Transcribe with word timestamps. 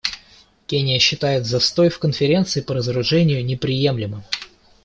Кения 0.65 0.97
считает 0.97 1.45
застой 1.45 1.89
в 1.89 1.99
Конференции 1.99 2.61
по 2.61 2.73
разоружению 2.73 3.45
неприемлемым. 3.45 4.23